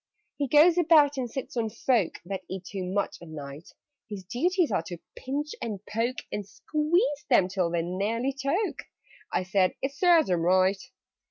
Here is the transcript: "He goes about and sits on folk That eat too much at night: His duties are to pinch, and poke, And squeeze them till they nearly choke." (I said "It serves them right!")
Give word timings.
"He 0.37 0.47
goes 0.47 0.79
about 0.79 1.15
and 1.17 1.29
sits 1.29 1.55
on 1.55 1.69
folk 1.69 2.21
That 2.25 2.41
eat 2.49 2.65
too 2.65 2.83
much 2.85 3.17
at 3.21 3.27
night: 3.27 3.69
His 4.09 4.23
duties 4.23 4.71
are 4.71 4.81
to 4.87 4.97
pinch, 5.15 5.49
and 5.61 5.79
poke, 5.85 6.23
And 6.31 6.43
squeeze 6.43 7.25
them 7.29 7.47
till 7.47 7.69
they 7.69 7.83
nearly 7.83 8.33
choke." 8.33 8.85
(I 9.31 9.43
said 9.43 9.75
"It 9.79 9.93
serves 9.93 10.29
them 10.29 10.41
right!") 10.41 10.81